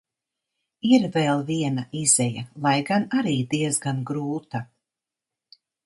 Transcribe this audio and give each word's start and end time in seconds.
Ir 0.89 1.05
vēl 1.17 1.43
viena 1.49 1.83
izeja, 2.01 2.45
lai 2.65 2.75
gan 2.91 3.07
arī 3.21 3.37
diezgan 3.55 4.01
grūta. 4.13 4.65